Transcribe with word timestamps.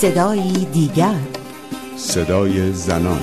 صدایی 0.00 0.64
دیگر. 0.64 1.20
صدای 1.96 2.72
زنان. 2.72 3.20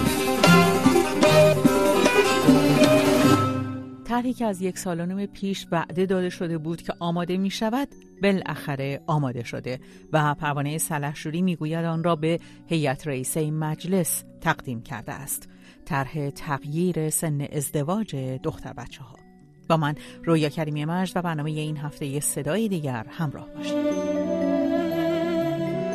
طرحی 4.06 4.34
که 4.34 4.46
از 4.46 4.62
یک 4.62 4.78
سال 4.78 5.00
و 5.00 5.06
نیم 5.06 5.26
پیش 5.26 5.68
وعده 5.72 6.06
داده 6.06 6.30
شده 6.30 6.58
بود 6.58 6.82
که 6.82 6.94
آماده 7.00 7.38
می 7.38 7.50
شود 7.50 7.88
بالاخره 8.24 9.02
آماده 9.08 9.44
شده 9.44 9.80
و 10.14 10.36
پروانه 10.36 10.78
سلحشوری 10.78 11.42
می‌گوید 11.42 11.86
آن 11.86 12.04
را 12.04 12.16
به 12.16 12.40
هیئت 12.66 13.08
رئیسه 13.08 13.52
مجلس 13.52 14.24
تقدیم 14.42 14.82
کرده 14.82 15.14
است. 15.14 15.50
طرح 15.86 16.30
تغییر 16.30 17.10
سن 17.10 17.48
ازدواج 17.52 18.16
دختر 18.44 18.74
بچه 18.74 19.04
ها 19.04 19.16
با 19.70 19.78
من 19.78 19.96
رویا 20.24 20.50
کریمی 20.50 20.86
مجد 20.86 21.18
و 21.18 21.22
برنامه 21.22 21.52
این 21.52 21.78
هفته 21.78 22.20
صدای 22.20 22.68
دیگر 22.68 23.06
همراه 23.10 23.48
باشید. 23.50 24.17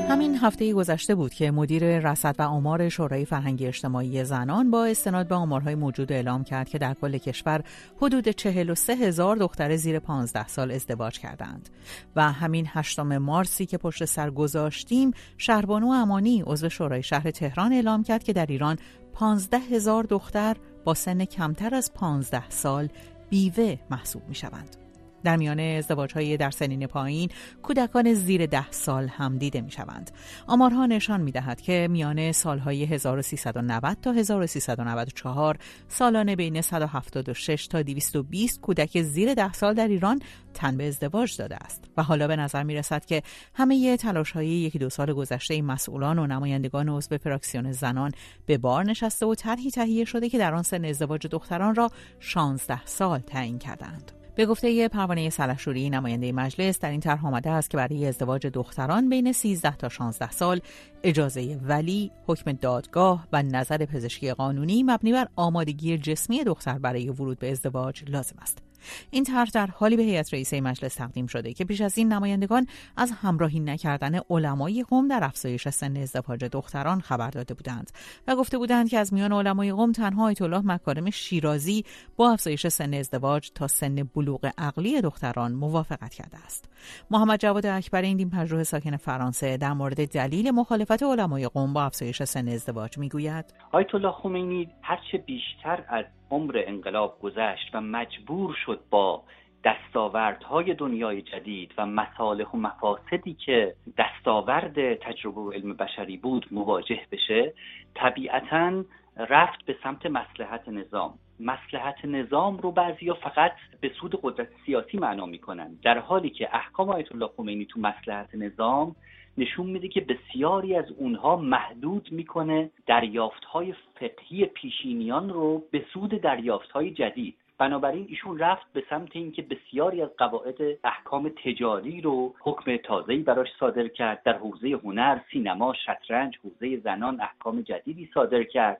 همین 0.08 0.38
هفته 0.38 0.72
گذشته 0.72 1.14
بود 1.14 1.34
که 1.34 1.50
مدیر 1.50 1.98
رصد 1.98 2.36
و 2.38 2.42
آمار 2.42 2.88
شورای 2.88 3.24
فرهنگی 3.24 3.66
اجتماعی 3.66 4.24
زنان 4.24 4.70
با 4.70 4.84
استناد 4.84 5.28
به 5.28 5.34
آمارهای 5.34 5.74
موجود 5.74 6.12
اعلام 6.12 6.44
کرد 6.44 6.68
که 6.68 6.78
در 6.78 6.94
کل 6.94 7.18
کشور 7.18 7.64
حدود 8.02 8.28
43 8.28 8.92
هزار 8.92 9.36
دختر 9.36 9.76
زیر 9.76 9.98
15 9.98 10.48
سال 10.48 10.70
ازدواج 10.70 11.18
کردند 11.18 11.68
و 12.16 12.32
همین 12.32 12.66
هشتم 12.68 13.18
مارسی 13.18 13.66
که 13.66 13.78
پشت 13.78 14.04
سر 14.04 14.30
گذاشتیم 14.30 15.10
شهربانو 15.38 15.90
امانی 15.90 16.42
عضو 16.46 16.68
شورای 16.68 17.02
شهر 17.02 17.30
تهران 17.30 17.72
اعلام 17.72 18.02
کرد 18.02 18.24
که 18.24 18.32
در 18.32 18.46
ایران 18.46 18.78
15 19.12 19.58
هزار 19.58 20.04
دختر 20.04 20.56
با 20.84 20.94
سن 20.94 21.24
کمتر 21.24 21.74
از 21.74 21.92
15 21.94 22.50
سال 22.50 22.88
بیوه 23.30 23.76
محسوب 23.90 24.22
می 24.28 24.34
شوند. 24.34 24.81
در 25.24 25.36
میان 25.36 25.60
ازدواج 25.60 26.14
های 26.14 26.36
در 26.36 26.50
سنین 26.50 26.86
پایین 26.86 27.28
کودکان 27.62 28.14
زیر 28.14 28.46
ده 28.46 28.70
سال 28.70 29.08
هم 29.08 29.38
دیده 29.38 29.60
می 29.60 29.70
شوند. 29.70 30.10
آمارها 30.46 30.86
نشان 30.86 31.20
می 31.20 31.32
دهد 31.32 31.60
که 31.60 31.88
میان 31.90 32.32
سالهای 32.32 32.84
1390 32.84 33.96
تا 34.02 34.12
1394 34.12 35.58
سالانه 35.88 36.36
بین 36.36 36.60
176 36.60 37.66
تا 37.66 37.82
220 37.82 38.60
کودک 38.60 39.02
زیر 39.02 39.34
ده 39.34 39.52
سال 39.52 39.74
در 39.74 39.88
ایران 39.88 40.20
تن 40.54 40.76
به 40.76 40.88
ازدواج 40.88 41.36
داده 41.36 41.56
است 41.56 41.84
و 41.96 42.02
حالا 42.02 42.28
به 42.28 42.36
نظر 42.36 42.62
می 42.62 42.74
رسد 42.74 43.04
که 43.04 43.22
همه 43.54 43.96
تلاش 43.96 44.32
های 44.32 44.48
یکی 44.48 44.78
دو 44.78 44.90
سال 44.90 45.12
گذشته 45.12 45.62
مسئولان 45.62 46.18
و 46.18 46.26
نمایندگان 46.26 46.88
عضو 46.88 47.18
فراکسیون 47.18 47.72
زنان 47.72 48.12
به 48.46 48.58
بار 48.58 48.84
نشسته 48.84 49.26
و 49.26 49.34
طرحی 49.34 49.70
تهیه 49.70 50.04
شده 50.04 50.28
که 50.28 50.38
در 50.38 50.54
آن 50.54 50.62
سن 50.62 50.84
ازدواج 50.84 51.26
دختران 51.26 51.74
را 51.74 51.90
16 52.20 52.86
سال 52.86 53.18
تعیین 53.18 53.58
کردند. 53.58 54.21
به 54.34 54.46
گفته 54.46 54.88
پروانه 54.88 55.30
سلحشوری 55.30 55.90
نماینده 55.90 56.32
مجلس 56.32 56.78
در 56.78 56.90
این 56.90 57.00
طرح 57.00 57.26
آمده 57.26 57.50
است 57.50 57.70
که 57.70 57.76
برای 57.76 58.06
ازدواج 58.06 58.46
دختران 58.46 59.08
بین 59.08 59.32
13 59.32 59.76
تا 59.76 59.88
16 59.88 60.30
سال 60.30 60.60
اجازه 61.02 61.60
ولی، 61.62 62.10
حکم 62.26 62.52
دادگاه 62.52 63.28
و 63.32 63.42
نظر 63.42 63.84
پزشکی 63.84 64.32
قانونی 64.32 64.82
مبنی 64.82 65.12
بر 65.12 65.28
آمادگی 65.36 65.98
جسمی 65.98 66.44
دختر 66.44 66.78
برای 66.78 67.08
ورود 67.08 67.38
به 67.38 67.50
ازدواج 67.50 68.10
لازم 68.10 68.36
است. 68.42 68.71
این 69.10 69.24
طرح 69.24 69.50
در 69.54 69.66
حالی 69.66 69.96
به 69.96 70.02
هیئت 70.02 70.34
رئیسه 70.34 70.60
مجلس 70.60 70.94
تقدیم 70.94 71.26
شده 71.26 71.52
که 71.52 71.64
پیش 71.64 71.80
از 71.80 71.98
این 71.98 72.12
نمایندگان 72.12 72.66
از 72.96 73.12
همراهی 73.12 73.60
نکردن 73.60 74.20
علمای 74.30 74.84
قوم 74.88 75.08
در 75.08 75.24
افزایش 75.24 75.68
سن 75.68 75.96
ازدواج 75.96 76.44
دختران 76.44 77.00
خبر 77.00 77.30
داده 77.30 77.54
بودند 77.54 77.90
و 78.26 78.36
گفته 78.36 78.58
بودند 78.58 78.88
که 78.88 78.98
از 78.98 79.14
میان 79.14 79.32
علمای 79.32 79.72
قوم 79.72 79.92
تنها 79.92 80.24
آیت 80.24 80.42
الله 80.42 80.60
مکارم 80.64 81.10
شیرازی 81.10 81.84
با 82.16 82.32
افزایش 82.32 82.66
سن 82.66 82.94
ازدواج 82.94 83.50
تا 83.54 83.66
سن 83.66 83.94
بلوغ 84.14 84.50
عقلی 84.58 85.00
دختران 85.00 85.52
موافقت 85.52 86.14
کرده 86.14 86.38
است. 86.44 86.68
محمد 87.10 87.40
جواد 87.40 87.66
اکبر 87.66 88.02
این 88.02 88.16
دین 88.16 88.30
پژوه 88.30 88.62
ساکن 88.62 88.96
فرانسه 88.96 89.56
در 89.56 89.72
مورد 89.72 90.08
دلیل 90.08 90.50
مخالفت 90.50 91.02
علمای 91.02 91.48
قوم 91.48 91.72
با 91.72 91.82
افزایش 91.82 92.22
سن 92.22 92.48
ازدواج 92.48 92.98
می‌گوید. 92.98 93.44
آیت 93.72 93.94
الله 93.94 94.12
خمینی 94.12 94.68
هرچه 94.82 95.18
بیشتر 95.18 95.84
از 95.88 96.04
عمر 96.32 96.62
انقلاب 96.66 97.18
گذشت 97.22 97.70
و 97.74 97.80
مجبور 97.80 98.54
شد 98.66 98.80
با 98.90 99.22
دستاوردهای 99.64 100.74
دنیای 100.74 101.22
جدید 101.22 101.72
و 101.78 101.86
مصالح 101.86 102.46
و 102.46 102.56
مفاسدی 102.56 103.34
که 103.34 103.74
دستاورد 103.98 104.94
تجربه 104.94 105.40
و 105.40 105.50
علم 105.50 105.74
بشری 105.74 106.16
بود 106.16 106.46
مواجه 106.50 107.00
بشه 107.12 107.54
طبیعتا 107.94 108.84
رفت 109.16 109.64
به 109.66 109.76
سمت 109.82 110.06
مسلحت 110.06 110.68
نظام. 110.68 111.14
مسلحت 111.40 112.04
نظام 112.04 112.56
رو 112.56 112.72
بعضیا 112.72 113.14
فقط 113.14 113.52
به 113.80 113.88
سود 113.88 114.20
قدرت 114.22 114.48
سیاسی 114.66 114.98
معنا 114.98 115.26
می‌کنن. 115.26 115.78
در 115.82 115.98
حالی 115.98 116.30
که 116.30 116.56
احکام 116.56 116.90
آیت 116.90 117.12
الله 117.12 117.30
خمینی 117.36 117.64
تو 117.66 117.80
مسلحت 117.80 118.34
نظام 118.34 118.96
نشون 119.38 119.66
میده 119.66 119.88
که 119.88 120.00
بسیاری 120.00 120.76
از 120.76 120.90
اونها 120.90 121.36
محدود 121.36 122.08
می‌کنه 122.12 122.70
دریافت 122.86 123.44
های 123.44 123.74
فقهی 123.94 124.44
پیشینیان 124.44 125.30
رو 125.30 125.64
به 125.70 125.84
سود 125.92 126.10
دریافت 126.10 126.70
های 126.70 126.90
جدید. 126.90 127.34
بنابراین 127.58 128.06
ایشون 128.08 128.38
رفت 128.38 128.72
به 128.72 128.84
سمت 128.90 129.16
اینکه 129.16 129.42
بسیاری 129.42 130.02
از 130.02 130.16
قواعد 130.18 130.56
احکام 130.84 131.28
تجاری 131.44 132.00
رو 132.00 132.34
حکم 132.40 132.76
تازه‌ای 132.76 133.18
براش 133.18 133.48
صادر 133.60 133.88
کرد. 133.88 134.22
در 134.22 134.38
حوزه 134.38 134.68
هنر، 134.84 135.20
سینما، 135.32 135.74
شطرنج، 135.86 136.38
حوزه 136.44 136.76
زنان 136.76 137.20
احکام 137.20 137.60
جدیدی 137.60 138.08
صادر 138.14 138.42
کرد. 138.42 138.78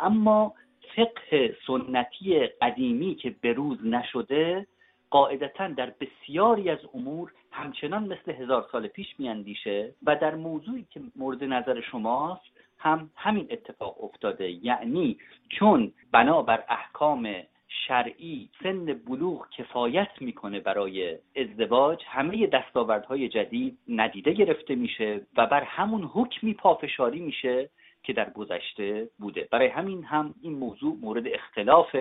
اما 0.00 0.54
فقه 0.96 1.56
سنتی 1.66 2.46
قدیمی 2.46 3.14
که 3.14 3.34
بروز 3.42 3.86
نشده 3.86 4.66
قاعدتا 5.10 5.68
در 5.68 5.92
بسیاری 6.00 6.70
از 6.70 6.78
امور 6.94 7.32
همچنان 7.50 8.04
مثل 8.04 8.32
هزار 8.32 8.68
سال 8.72 8.86
پیش 8.86 9.06
میاندیشه 9.18 9.94
و 10.02 10.16
در 10.16 10.34
موضوعی 10.34 10.86
که 10.90 11.00
مورد 11.16 11.44
نظر 11.44 11.80
شماست 11.80 12.42
هم 12.78 13.10
همین 13.16 13.46
اتفاق 13.50 14.04
افتاده. 14.04 14.50
یعنی 14.50 15.18
چون 15.48 15.92
بنابر 16.12 16.64
احکام 16.68 17.34
شرعی 17.68 18.48
سن 18.62 18.84
بلوغ 18.84 19.50
کفایت 19.50 20.08
می‌کنه 20.20 20.60
برای 20.60 21.18
ازدواج 21.36 22.02
همه 22.06 22.46
دستاوردهای 22.46 23.28
جدید 23.28 23.78
ندیده 23.88 24.32
گرفته 24.32 24.74
میشه 24.74 25.20
و 25.36 25.46
بر 25.46 25.62
همون 25.62 26.02
حکمی 26.02 26.54
پافشاری 26.54 27.20
میشه 27.20 27.70
که 28.02 28.12
در 28.12 28.30
گذشته 28.30 29.08
بوده. 29.18 29.48
برای 29.50 29.68
همین 29.68 30.04
هم 30.04 30.34
این 30.42 30.52
موضوع 30.52 30.96
مورد 31.00 31.24
اختلاف 31.26 31.96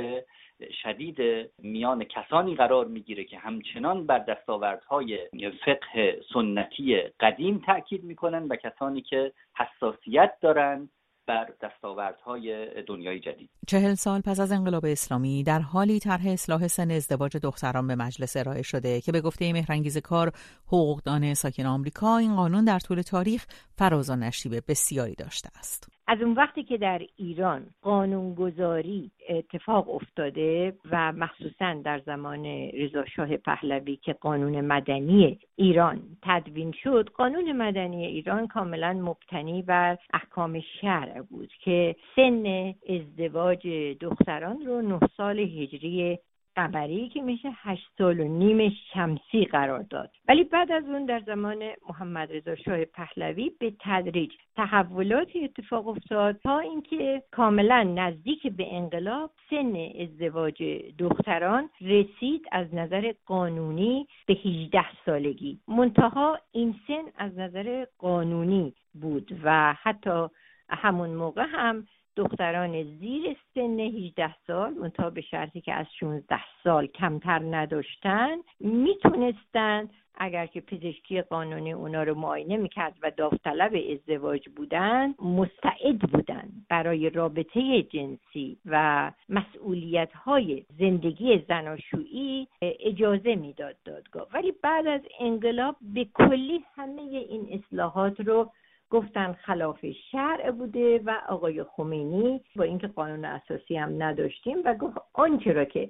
شدید 0.84 1.18
میان 1.62 2.04
کسانی 2.04 2.56
قرار 2.56 2.88
می‌گیره 2.88 3.24
که 3.24 3.38
همچنان 3.38 4.06
بر 4.06 4.20
دستاوردهای 4.20 5.20
فقه 5.66 6.22
سنتی 6.34 7.02
قدیم 7.20 7.62
تاکید 7.66 8.04
می‌کنن 8.04 8.44
و 8.44 8.56
کسانی 8.56 9.02
که 9.02 9.34
حساسیت 9.58 10.34
دارند 10.42 10.90
بر 11.28 11.50
دستاوردهای 11.62 12.68
دنیای 12.88 13.20
جدید. 13.20 13.50
چهل 13.68 13.94
سال 13.94 14.22
پس 14.22 14.40
از 14.40 14.52
انقلاب 14.52 14.86
اسلامی 14.86 15.44
در 15.44 15.60
حالی 15.60 16.00
طرح 16.00 16.28
اصلاح 16.28 16.68
سن 16.68 16.92
ازدواج 16.92 17.38
دختران 17.38 17.88
به 17.88 17.96
مجلس 17.96 18.38
ارائه 18.38 18.62
شده 18.62 19.02
که 19.02 19.12
به 19.12 19.22
گفته 19.22 19.54
مهرنگیز 19.54 19.98
کار 19.98 20.32
حقوقدان 20.68 21.34
ساکن 21.34 21.66
آمریکا 21.66 22.18
این 22.18 22.36
قانون 22.36 22.66
در 22.66 22.80
طول 22.80 23.02
تاریخ 23.02 23.46
فراز 23.78 24.10
و 24.10 24.16
نشیب 24.16 24.52
بسیاری 24.68 25.16
داشته 25.16 25.50
است. 25.60 25.97
از 26.10 26.22
اون 26.22 26.34
وقتی 26.34 26.64
که 26.64 26.78
در 26.78 27.02
ایران 27.16 27.66
قانونگذاری 27.82 29.12
اتفاق 29.30 29.90
افتاده 29.90 30.74
و 30.92 31.12
مخصوصا 31.12 31.74
در 31.74 32.00
زمان 32.00 32.46
رضا 32.74 33.04
پهلوی 33.46 33.96
که 33.96 34.14
قانون 34.14 34.62
مدنی 34.62 35.40
ایران 35.56 36.02
تدوین 36.22 36.72
شد 36.84 37.10
قانون 37.10 37.52
مدنی 37.52 38.06
ایران 38.06 38.48
کاملا 38.48 38.94
مبتنی 38.94 39.62
بر 39.62 39.98
احکام 40.14 40.60
شرع 40.82 41.22
بود 41.22 41.50
که 41.64 41.96
سن 42.16 42.74
ازدواج 42.90 43.68
دختران 44.02 44.66
رو 44.66 44.82
نه 44.82 45.00
سال 45.18 45.40
هجری 45.40 46.20
قمری 46.58 47.10
که 47.10 47.22
میشه 47.22 47.50
هشت 47.54 47.92
سال 47.98 48.20
و 48.20 48.24
نیم 48.24 48.70
شمسی 48.94 49.46
قرار 49.46 49.82
داد. 49.82 50.12
ولی 50.28 50.44
بعد 50.44 50.72
از 50.72 50.84
اون 50.84 51.06
در 51.06 51.20
زمان 51.20 51.64
محمد 51.90 52.34
رضا 52.34 52.56
شاه 52.56 52.86
پهلوی 52.86 53.52
به 53.60 53.74
تدریج 53.80 54.32
تحولاتی 54.56 55.44
اتفاق 55.44 55.88
افتاد 55.88 56.38
تا 56.38 56.60
اینکه 56.60 57.24
کاملا 57.32 57.84
نزدیک 57.84 58.48
به 58.48 58.76
انقلاب 58.76 59.32
سن 59.50 59.76
ازدواج 60.00 60.64
دختران 61.00 61.70
رسید 61.82 62.46
از 62.52 62.76
نظر 62.76 63.14
قانونی 63.26 64.08
به 64.28 64.34
18 64.34 64.86
سالگی. 65.06 65.60
منتها 65.68 66.40
این 66.52 66.76
سن 66.88 67.04
از 67.18 67.38
نظر 67.38 67.86
قانونی 67.98 68.74
بود 68.94 69.40
و 69.44 69.74
حتی 69.74 70.28
همون 70.70 71.10
موقع 71.10 71.46
هم 71.50 71.88
دختران 72.18 72.84
زیر 72.84 73.38
سن 73.56 73.80
18 73.80 74.36
سال 74.48 74.74
منتها 74.74 75.10
به 75.10 75.22
شرطی 75.22 75.62
که 75.62 75.74
از 75.74 75.86
16 76.00 76.40
سال 76.64 76.88
کمتر 76.88 77.40
نداشتن 77.40 78.38
می‌تونستن 78.60 79.90
اگر 80.20 80.46
که 80.46 80.62
پزشکی 80.62 81.22
قانونی 81.22 81.74
اونا 81.74 82.04
رو 82.04 82.16
معاینه 82.16 82.58
می‌کرد 82.58 82.96
و 83.04 83.12
داوطلب 83.12 83.74
ازدواج 83.92 84.50
بودن 84.50 85.14
مستعد 85.22 86.00
بودن 86.00 86.50
برای 86.70 87.10
رابطه 87.10 87.84
جنسی 87.84 88.58
و 88.66 89.12
مسئولیت 89.30 90.14
های 90.14 90.66
زندگی 90.80 91.46
زناشویی 91.48 92.48
اجازه 92.62 93.36
می‌داد 93.36 93.76
دادگاه. 93.86 94.28
ولی 94.34 94.54
بعد 94.64 94.88
از 94.88 95.02
انقلاب 95.20 95.76
به 95.82 96.06
کلی 96.06 96.64
همه 96.76 97.02
این 97.02 97.48
اصلاحات 97.52 98.20
رو 98.20 98.52
گفتن 98.90 99.34
خلاف 99.34 99.86
شرع 100.12 100.52
بوده 100.52 101.02
و 101.06 101.18
آقای 101.30 101.64
خمینی 101.64 102.42
با 102.56 102.64
اینکه 102.64 102.88
قانون 102.88 103.26
اساسی 103.26 103.78
هم 103.78 104.04
نداشتیم 104.04 104.58
و 104.66 104.74
گفت 104.74 104.98
آنچه 105.14 105.54
را 105.54 105.66
که 105.66 105.90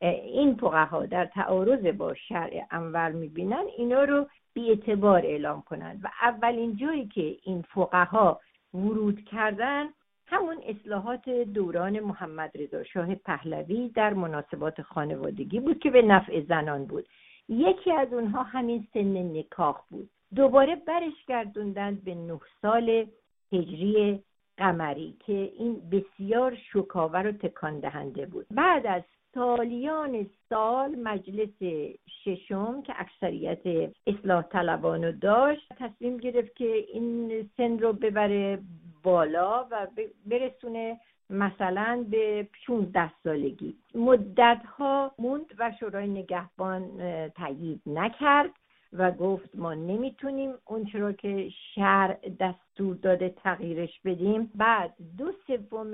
این 0.00 0.54
فقها 0.54 1.06
در 1.06 1.24
تعارض 1.24 1.86
با 1.86 2.14
شرع 2.14 2.66
انور 2.70 3.12
می‌بینن 3.12 3.64
اینا 3.76 4.04
رو 4.04 4.26
اعتبار 4.56 5.26
اعلام 5.26 5.62
کنند. 5.62 6.00
و 6.04 6.08
اولین 6.22 6.76
جایی 6.76 7.06
که 7.06 7.36
این 7.42 7.62
فقها 7.62 8.40
ورود 8.74 9.24
کردن 9.24 9.86
همون 10.26 10.56
اصلاحات 10.66 11.28
دوران 11.28 12.00
محمد 12.00 12.50
رضا 12.54 12.84
شاه 12.84 13.14
پهلوی 13.14 13.88
در 13.88 14.14
مناسبات 14.14 14.82
خانوادگی 14.82 15.60
بود 15.60 15.78
که 15.78 15.90
به 15.90 16.02
نفع 16.02 16.40
زنان 16.40 16.84
بود. 16.84 17.08
یکی 17.48 17.92
از 17.92 18.12
اونها 18.12 18.42
همین 18.42 18.86
سن 18.94 19.36
نکاح 19.38 19.82
بود. 19.90 20.10
دوباره 20.36 20.76
برش 20.76 21.24
گردوندند 21.28 22.04
به 22.04 22.14
نه 22.14 22.40
سال 22.62 23.06
هجری 23.52 24.22
قمری 24.56 25.16
که 25.26 25.52
این 25.58 25.82
بسیار 25.90 26.56
شکاور 26.72 27.26
و 27.26 27.32
تکان 27.32 27.80
دهنده 27.80 28.26
بود. 28.26 28.46
بعد 28.50 28.86
از 28.86 29.02
سالیان 29.34 30.26
سال 30.48 30.94
مجلس 30.94 31.86
ششم 32.24 32.82
که 32.82 32.94
اکثریت 32.96 33.92
اصلاح 34.06 34.42
طلبانو 34.42 35.12
داشت 35.12 35.72
تصمیم 35.76 36.16
گرفت 36.16 36.56
که 36.56 36.84
این 36.92 37.50
سن 37.56 37.78
رو 37.78 37.92
ببره 37.92 38.58
بالا 39.02 39.66
و 39.70 39.86
برسونه 40.26 41.00
مثلا 41.30 42.06
به 42.10 42.48
16 42.66 43.12
سالگی. 43.24 43.76
مدت 43.94 44.62
ها 44.78 45.14
موند 45.18 45.54
و 45.58 45.72
شورای 45.80 46.08
نگهبان 46.08 46.98
تایید 47.28 47.82
نکرد. 47.86 48.50
و 48.92 49.10
گفت 49.10 49.50
ما 49.54 49.74
نمی‌تونیم 49.74 50.54
اون 50.66 50.90
رو 50.94 51.12
که 51.12 51.50
شرع 51.74 52.18
دستور 52.40 52.96
داده 52.96 53.28
تغییرش 53.28 54.00
بدیم. 54.04 54.50
بعد 54.54 54.94
دو 55.18 55.32
سوم 55.46 55.92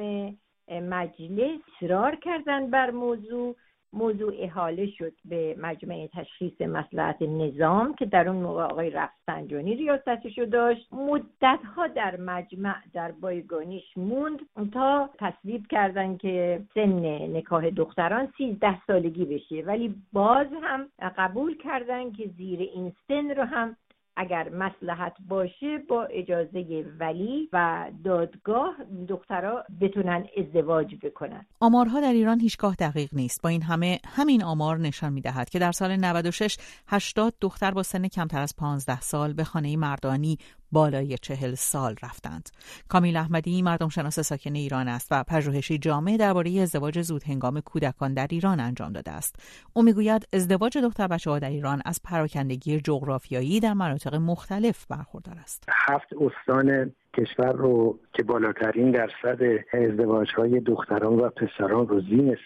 مجلس 0.71 1.61
اصرار 1.83 2.17
کردن 2.17 2.71
بر 2.71 2.91
موضوع. 2.91 3.56
موضوع 3.93 4.32
احاله 4.38 4.87
شد 4.87 5.12
به 5.25 5.56
مجمع 5.58 6.06
تشخیص 6.12 6.61
مسلحت 6.61 7.23
نظام 7.23 7.94
که 7.94 8.06
در 8.06 8.29
اون 8.29 8.43
موقع 8.43 8.62
آقای 8.62 8.90
رفسنجانی 8.90 9.75
ریاستشو 9.75 10.44
داشت. 10.44 10.88
مدت 10.93 11.61
ها 11.76 11.87
در 11.87 12.17
مجمع 12.17 12.76
در 12.93 13.12
بایگانیش 13.12 13.96
موند 13.96 14.38
تا 14.73 15.11
تصویب 15.19 15.67
کردن 15.67 16.17
که 16.17 16.61
سن 16.75 17.37
نکاح 17.37 17.70
دختران 17.70 18.32
سیزده 18.37 18.87
سالگی 18.87 19.25
بشه. 19.25 19.62
ولی 19.67 19.94
باز 20.12 20.46
هم 20.62 20.87
قبول 21.19 21.56
کردن 21.56 22.12
که 22.12 22.31
زیر 22.37 22.61
این 22.61 22.93
سن 23.08 23.31
رو 23.31 23.44
هم 23.44 23.76
اگر 24.19 24.49
مسلحت 24.49 25.17
باشه 25.29 25.79
با 25.88 26.05
اجازه 26.05 26.85
ولی 27.00 27.49
و 27.53 27.87
دادگاه 28.05 28.75
دخترها 29.09 29.65
بتونن 29.81 30.26
ازدواج 30.37 30.94
بکنن. 31.03 31.47
آمارها 31.61 32.00
در 32.00 32.12
ایران 32.12 32.41
هیچگاه 32.41 32.75
دقیق 32.75 33.09
نیست. 33.12 33.43
با 33.43 33.49
این 33.49 33.62
همه 33.62 33.99
همین 34.06 34.44
آمار 34.44 34.79
نشان 34.79 35.12
می‌دهد 35.12 35.50
که 35.50 35.59
در 35.59 35.73
سال 35.73 35.97
96 35.97 36.56
80 36.88 37.35
دختر 37.41 37.70
با 37.70 37.82
سن 37.82 38.09
کمتر 38.09 38.41
از 38.41 38.56
15 38.56 39.00
سال 39.00 39.32
به 39.32 39.44
خانه 39.44 39.76
مردانی 39.76 40.38
بالای 40.73 41.19
چهل 41.19 41.55
سال 41.55 41.94
رفتند. 42.03 42.49
کامیل 42.88 43.17
احمدی 43.17 43.62
مردم 43.62 43.88
شناس 43.88 44.20
ساکن 44.20 44.55
ایران 44.55 44.88
است 44.88 45.09
و 45.11 45.25
پژوهشی 45.29 45.79
جامع 45.79 46.17
درباره 46.17 46.61
ازدواج 46.61 47.03
زود 47.03 47.23
هنگام 47.25 47.61
کودکان 47.61 48.15
در 48.15 48.26
ایران 48.31 48.61
انجام 48.61 48.93
داده 48.93 49.11
است. 49.11 49.37
او 49.73 49.82
می‌گوید 49.82 50.29
ازدواج 50.32 50.79
دختر 50.79 51.06
بچه 51.06 51.31
ها 51.31 51.38
در 51.38 51.50
ایران 51.50 51.82
از 51.85 52.00
پراکندگی 52.05 52.81
جغرافیایی 52.81 53.61
در 53.61 53.73
مناطق 53.73 54.15
مختلف 54.15 54.87
برخوردار 54.87 55.38
است. 55.38 55.65
هفت 55.88 56.09
استان 56.12 56.93
کشور 57.15 57.53
رو 57.53 57.99
که 58.12 58.23
بالاترین 58.23 58.91
درصد 58.91 59.38
ازدواج 59.73 60.29
های 60.37 60.61
دختران 60.61 61.20
و 61.20 61.29
پسران 61.29 61.88
رو 61.88 62.00
زین 62.00 62.37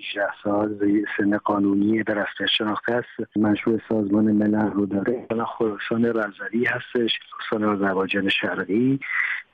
18 0.00 0.26
سال 0.42 0.78
سن 1.16 1.36
قانونی 1.36 2.02
در 2.02 2.18
اصل 2.18 2.46
شناخته 2.46 2.94
است 2.94 3.36
منشور 3.36 3.80
سازمان 3.88 4.24
ملل 4.24 4.70
رو 4.70 4.86
داره. 4.86 5.26
خراسان 5.58 6.04
رزری 6.04 6.64
هستش 6.64 7.10
استان 7.40 7.64
آذربایجان 7.64 8.28
شرقی 8.28 9.00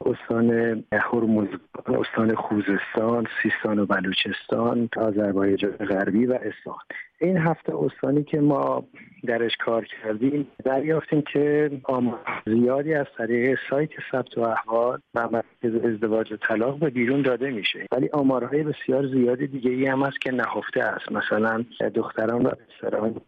استان 0.00 0.50
هرمز 0.92 1.48
استان 1.86 2.34
خوزستان 2.34 3.26
سیستان 3.42 3.78
و 3.78 3.86
بلوچستان 3.86 4.88
آذربایجان 4.96 5.70
غربی 5.70 6.26
و 6.26 6.32
اصفهان. 6.32 6.84
این 7.20 7.36
هفته 7.36 7.72
استانی 7.76 8.24
که 8.24 8.40
ما 8.40 8.84
درش 9.26 9.56
کار 9.56 9.84
کردیم 9.84 10.46
دریافتیم 10.64 11.22
که 11.32 11.70
آمار 11.84 12.20
زیادی 12.46 12.94
از 12.94 13.06
طریق 13.18 13.58
سایت 13.70 13.90
ثبت 14.12 14.38
و 14.38 14.40
احوال 14.40 15.00
و 15.14 15.28
مرکز 15.28 15.84
ازدواج 15.84 16.32
و 16.32 16.36
طلاق 16.36 16.78
به 16.78 16.90
بیرون 16.90 17.22
داده 17.22 17.50
میشه. 17.50 17.86
ولی 17.92 18.08
آمارهای 18.08 18.62
بسیار 18.62 19.06
زیادی 19.06 19.46
دیگه 19.46 19.70
ای 19.70 19.86
هم 19.86 20.02
هست 20.02 20.20
که 20.20 20.32
نهفته 20.32 20.82
است. 20.82 21.12
مثلا 21.12 21.64
دختران 21.94 22.46
و 22.46 22.50
پسران 22.50 23.20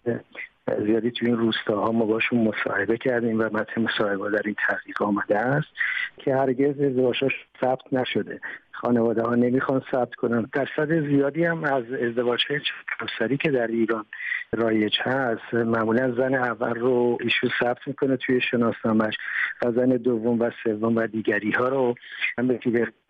زیادی 0.87 1.11
تو 1.11 1.27
این 1.27 1.37
روستاها 1.37 1.93
ما 1.93 2.05
باشون 2.05 2.39
مصاحبه 2.39 2.97
کردیم 2.97 3.41
و 3.41 3.43
متن 3.43 3.83
مصاحبه 3.83 4.31
در 4.31 4.43
این 4.45 4.57
تحقیق 4.69 5.03
آمده 5.03 5.39
است 5.39 5.69
که 6.19 6.35
هرگز 6.35 6.81
ازدواجش 6.81 7.33
ثبت 7.61 7.93
نشده. 7.93 8.41
خانواده 8.73 9.23
ها 9.23 9.35
نمی‌خوان 9.35 9.83
ثبت 9.91 10.15
کنن. 10.15 10.51
درصد 10.53 11.09
زیادی 11.09 11.45
هم 11.45 11.65
از 11.65 11.85
ازدواج 11.93 12.41
های 12.49 13.37
که 13.37 13.51
در 13.51 13.67
ایران 13.67 14.05
رایج 14.53 14.95
هست 15.01 15.55
معمولا 15.55 16.15
زن 16.15 16.35
اول 16.35 16.75
رو 16.75 17.19
ایشون 17.21 17.51
ثبت 17.61 17.79
می‌کنه 17.87 18.17
توی 18.17 18.41
شناسنامش 18.51 19.15
و 19.63 19.73
زن 19.73 19.89
دوم 19.89 20.41
و 20.41 20.51
سوم 20.65 20.97
و 20.97 21.07
دیگری 21.07 21.51
ها 21.51 21.69
رو 21.69 21.95
هم 22.39 22.49
به 22.49 22.59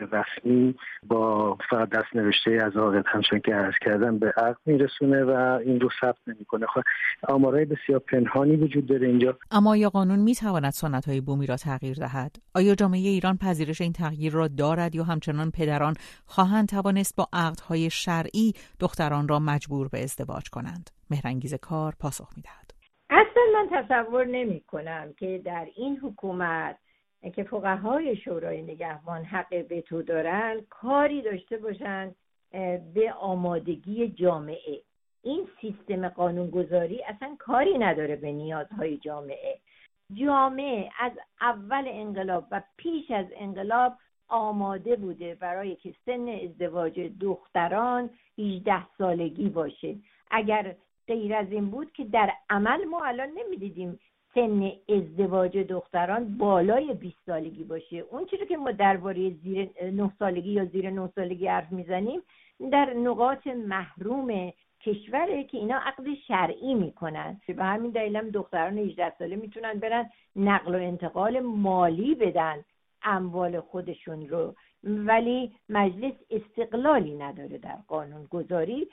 رسمی 0.01 0.75
با 1.03 1.55
فقط 1.71 1.89
دست 1.91 2.17
نوشته 2.17 2.59
از 2.65 2.77
عاقد 2.77 3.05
همچون 3.07 3.41
که 3.41 3.55
عرض 3.55 3.75
کردم 3.81 4.19
به 4.19 4.33
عقد 4.37 4.57
میرسونه 4.67 5.25
و 5.25 5.59
این 5.67 5.81
رو 5.81 5.89
ثبت 6.01 6.19
نمی‌کنه. 6.27 6.67
خب 6.67 6.83
آمارای 7.29 7.65
بسیار 7.65 7.99
پنهانی 7.99 8.57
وجود 8.57 8.87
داره 8.87 9.07
اینجا. 9.07 9.39
اما 9.51 9.77
یا 9.77 9.91
قانون 9.91 10.19
می‌تواند 10.19 10.73
سنت 10.73 11.09
های 11.09 11.21
بومی 11.21 11.47
را 11.47 11.57
تغییر 11.57 11.97
دهد؟ 11.97 12.37
آیا 12.55 12.75
جامعه 12.75 13.01
ایران 13.01 13.37
پذیرش 13.37 13.81
این 13.81 13.93
تغییر 13.93 14.33
را 14.33 14.49
دارد 14.49 14.95
یا 14.95 15.05
همچنان 15.05 15.51
پدران 15.51 15.95
خواهند 16.27 16.69
توانست 16.69 17.17
با 17.17 17.29
عقدهای 17.33 17.91
شرعی 17.91 18.53
دختران 18.81 19.29
را 19.29 19.39
مجبور 19.39 19.89
به 19.89 20.03
ازدواج 20.03 20.49
کنند؟ 20.53 20.98
مهرنگیز 21.11 21.55
کار 21.55 21.95
پاسخ 22.01 22.29
می‌دهد. 22.37 22.75
اصلا 23.11 23.43
من 23.55 23.69
تصور 23.73 24.25
نمی 24.25 24.61
کنم 24.61 25.13
که 25.17 25.39
در 25.45 25.67
این 25.77 25.97
حکومت 25.97 26.79
که 27.35 27.43
فقهای 27.43 28.17
شورای 28.17 28.63
نگهبان 28.63 29.25
حق 29.25 29.67
به 29.69 29.81
تو 29.81 30.03
دارن 30.03 30.61
کاری 30.71 31.23
داشته 31.23 31.57
باشند 31.57 32.15
به 32.95 33.13
آمادگی 33.21 34.09
جامعه. 34.09 34.83
این 35.23 35.49
سیستم 35.61 36.09
قانونگذاری 36.09 37.05
اصلا 37.05 37.37
کاری 37.39 37.79
نداره 37.79 38.17
به 38.17 38.33
نیازهای 38.33 38.99
جامعه. 38.99 39.59
جامعه 40.15 40.91
از 40.99 41.13
اول 41.41 41.85
انقلاب 41.87 42.47
و 42.51 42.63
پیش 42.77 43.11
از 43.11 43.27
انقلاب 43.37 43.93
آماده 44.29 44.97
بوده 44.97 45.35
برای 45.35 45.77
که 45.77 45.95
سن 46.07 46.29
ازدواج 46.29 47.01
دختران 47.21 48.11
18 48.39 48.97
سالگی 48.99 49.49
باشه. 49.49 49.97
اگر 50.31 50.75
غیر 51.09 51.35
از 51.35 51.47
این 51.51 51.71
بود 51.71 51.93
که 51.93 52.05
در 52.05 52.31
عمل 52.51 52.85
ما 52.85 53.05
الان 53.05 53.29
نمی‌دیدیم 53.39 53.99
سن 54.35 54.73
ازدواج 54.89 55.59
دختران 55.59 56.39
بالای 56.39 56.95
20 56.95 57.17
سالگی 57.27 57.65
باشه. 57.65 57.97
اون 57.97 58.27
چیزی 58.27 58.47
که 58.47 58.57
ما 58.57 58.73
درباره 58.73 59.31
زیر 59.31 59.71
9 59.83 60.13
سالگی 60.19 60.51
یا 60.51 60.65
زیر 60.65 60.91
9 60.91 61.09
سالگی 61.15 61.47
حرف 61.47 61.73
می‌زنیم 61.73 62.21
در 62.73 62.95
نقاط 62.95 63.47
محروم 63.47 64.53
کشوره 64.81 65.45
که 65.45 65.59
اینا 65.59 65.77
عقد 65.77 66.15
شرعی 66.29 66.75
می‌کنن. 66.75 67.41
به 67.47 67.65
همین 67.65 67.91
دلیل 67.91 68.17
هم 68.17 68.31
دختران 68.31 68.79
18 68.79 69.13
ساله 69.19 69.37
می‌تونن 69.37 69.75
برن 69.75 70.11
نقل 70.37 70.75
و 70.75 70.79
انتقال 70.79 71.41
مالی 71.41 72.15
بدن 72.15 72.65
اموال 73.03 73.61
خودشون 73.61 74.29
رو. 74.29 74.55
ولی 74.85 75.53
مجلس 75.69 76.15
استقلالی 76.31 77.15
نداره 77.17 77.59
در 77.59 77.79
قانون 77.89 78.25
گذاری 78.31 78.89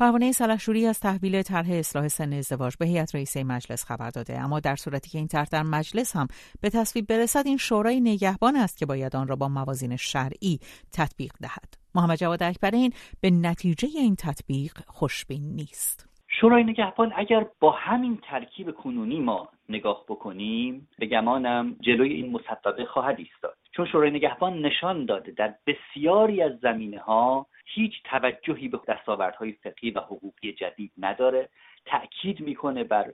پروانه 0.00 0.32
سلحشوری 0.32 0.86
از 0.86 1.00
تحویل 1.00 1.42
طرح 1.42 1.70
اصلاح 1.70 2.08
سن 2.08 2.32
ازدواج 2.32 2.76
به 2.80 2.86
هیئت 2.86 3.14
رئیسه 3.14 3.44
مجلس 3.44 3.84
خبر 3.84 4.10
داده. 4.10 4.38
اما 4.40 4.60
در 4.60 4.76
صورتی 4.76 5.10
که 5.10 5.18
این 5.18 5.28
طرح 5.28 5.48
در 5.52 5.62
مجلس 5.62 6.16
هم 6.16 6.26
به 6.62 6.70
تصویب 6.70 7.06
برسد 7.06 7.42
این 7.46 7.56
شورای 7.56 8.00
نگهبان 8.00 8.56
است 8.56 8.78
که 8.78 8.86
باید 8.86 9.16
آن 9.16 9.28
را 9.28 9.36
با 9.36 9.48
موازین 9.48 9.96
شرعی 9.96 10.58
تطبیق 10.92 11.32
دهد. 11.40 11.74
محمد 11.94 12.18
جواد 12.18 12.42
اکبرین 12.42 12.92
به 13.20 13.30
نتیجه 13.30 13.88
این 13.94 14.16
تطبیق 14.16 14.72
خوشبین 14.86 15.42
نیست. 15.42 16.08
شورای 16.40 16.64
نگهبان 16.64 17.12
اگر 17.16 17.46
با 17.60 17.70
همین 17.70 18.18
ترکیب 18.30 18.70
کنونی 18.70 19.20
ما 19.20 19.48
نگاه 19.68 20.04
بکنیم 20.08 20.88
به 20.98 21.06
گمانم 21.06 21.76
جلوی 21.80 22.12
این 22.12 22.32
مسببه 22.32 22.84
خواهد 22.84 23.18
ایستاد. 23.18 23.59
چون 23.80 23.88
شورای 23.88 24.10
نگهبان 24.10 24.58
نشان 24.58 25.04
داده 25.04 25.32
در 25.32 25.54
بسیاری 25.66 26.42
از 26.42 26.58
زمینه 26.58 26.98
ها 26.98 27.46
هیچ 27.66 27.92
توجهی 28.04 28.68
به 28.68 28.80
دستاوردهای 28.88 29.52
فقهی 29.52 29.90
و 29.90 30.00
حقوقی 30.00 30.52
جدید 30.52 30.92
نداره. 30.98 31.48
تاکید 31.84 32.40
می‌کنه 32.40 32.84
بر 32.84 33.12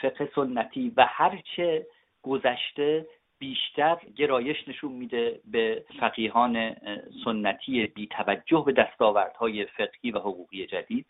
فقه 0.00 0.30
سنتی 0.34 0.92
و 0.96 1.06
هرچه 1.08 1.86
گذشته 2.22 3.06
بیشتر 3.38 3.96
گرایش 4.16 4.68
نشون 4.68 4.92
میده 4.92 5.40
به 5.44 5.84
فقیهان 6.00 6.76
سنتی 7.24 7.86
بی 7.86 8.06
توجه 8.06 8.62
به 8.66 8.72
دستاوردهای 8.72 9.64
فقهی 9.64 10.10
و 10.10 10.18
حقوقی 10.18 10.66
جدید. 10.66 11.06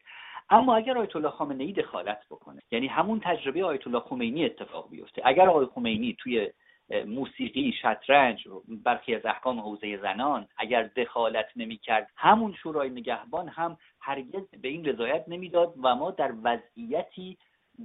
اما 0.51 0.77
اگر 0.77 0.99
آیت 0.99 1.17
الله 1.17 1.31
خامنه 1.31 1.65
ای 1.65 1.73
دخالت 1.73 2.21
بکنه 2.31 2.63
یعنی 2.71 2.87
همون 2.87 3.21
تجربه 3.25 3.65
آیت 3.65 3.87
الله 3.87 4.01
خمینی 4.01 4.45
اتفاق 4.45 4.91
بیفته. 4.91 5.23
اگر 5.25 5.49
آقای 5.49 5.67
خمینی 5.67 6.17
توی 6.19 6.51
موسیقی 6.95 7.75
شطرنج 7.83 8.49
برخی 8.85 9.15
از 9.15 9.27
احکام 9.27 9.61
حوزه 9.61 9.97
زنان 9.97 10.49
اگر 10.57 10.83
دخالت 10.83 11.47
نمی‌کرد 11.57 12.11
همون 12.17 12.55
شورای 12.63 12.91
نگهبان 12.91 13.49
هم 13.49 13.77
هرگز 14.01 14.43
به 14.63 14.69
این 14.69 14.85
رضایت 14.85 15.25
نمی‌داد 15.29 15.75
و 15.83 15.95
ما 15.95 16.11
در 16.11 16.33
وضعیتی 16.45 17.39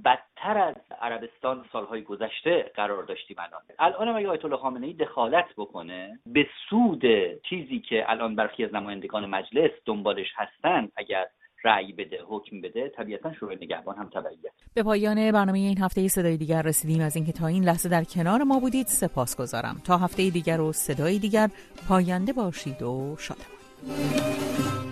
بدتر 0.04 0.58
از 0.58 0.74
عربستان 1.00 1.64
سالهای 1.72 2.02
گذشته 2.02 2.70
قرار 2.74 3.02
داشتیم 3.02 3.36
الان. 3.38 3.60
الان 3.78 4.08
اگه 4.08 4.28
آیت 4.28 4.44
الله 4.44 4.56
خامنه 4.56 4.86
ای 4.86 4.92
دخالت 4.92 5.46
بکنه 5.56 6.18
به 6.26 6.46
سود 6.68 7.02
چیزی 7.42 7.80
که 7.80 8.10
الان 8.10 8.36
برخی 8.36 8.64
از 8.64 8.74
نمایندگان 8.74 9.26
مجلس 9.26 9.70
دنبالش 9.84 10.32
هستن 10.36 10.88
اگر 10.96 11.26
رأی 11.64 11.92
بده 11.92 12.18
حکم 12.28 12.60
بده 12.60 12.88
طبیعتا 12.96 13.32
شورای 13.32 13.56
نگهبان 13.56 13.96
هم 13.96 14.08
تبعیت 14.08 14.52
به 14.74 14.82
پایان 14.82 15.32
برنامه 15.32 15.58
این 15.58 15.78
هفته 15.78 16.08
صدای 16.08 16.36
دیگر 16.36 16.62
رسیدیم. 16.62 17.00
از 17.00 17.16
اینکه 17.16 17.32
تا 17.32 17.46
این 17.46 17.64
لحظه 17.64 17.88
در 17.88 18.04
کنار 18.04 18.42
ما 18.42 18.60
بودید 18.60 18.86
سپاس 18.86 19.36
گذارم. 19.36 19.80
تا 19.84 19.98
هفته 19.98 20.30
دیگر 20.30 20.60
و 20.60 20.72
صدای 20.72 21.18
دیگر 21.18 21.50
پاینده 21.88 22.32
باشید 22.32 22.82
و 22.82 23.16
شادمان. 23.18 24.89